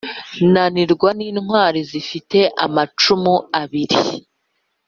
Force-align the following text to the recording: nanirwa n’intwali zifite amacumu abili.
nanirwa 0.51 1.09
n’intwali 1.17 1.79
zifite 1.91 2.39
amacumu 2.65 3.35
abili. 3.61 3.97